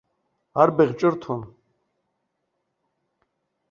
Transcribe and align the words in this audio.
Арбаӷь 0.61 0.95
ҿырҭуан. 0.99 1.41